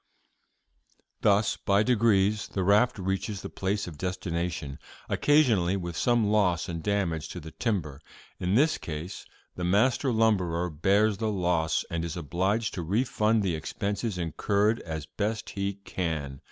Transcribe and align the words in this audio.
"'Thus 1.21 1.57
by 1.57 1.83
degrees 1.83 2.47
the 2.47 2.63
raft 2.63 2.97
reaches 2.97 3.43
the 3.43 3.51
place 3.51 3.85
of 3.87 3.99
destination, 3.99 4.79
occasionally 5.09 5.77
with 5.77 5.95
some 5.95 6.25
loss 6.25 6.67
and 6.67 6.81
damage 6.81 7.29
to 7.29 7.39
the 7.39 7.51
timber. 7.51 8.01
In 8.39 8.55
this 8.55 8.79
case 8.79 9.27
the 9.55 9.63
master 9.63 10.11
lumberer 10.11 10.71
bears 10.71 11.17
the 11.19 11.29
loss, 11.29 11.85
and 11.91 12.03
is 12.03 12.17
obliged 12.17 12.73
to 12.73 12.81
refund 12.81 13.43
the 13.43 13.53
expenses 13.53 14.17
incurred 14.17 14.79
as 14.79 15.05
best 15.05 15.51
he 15.51 15.75
can. 15.75 16.39